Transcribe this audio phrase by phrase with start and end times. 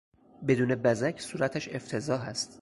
[0.47, 2.59] بدون بزک صورتش افتضاح است.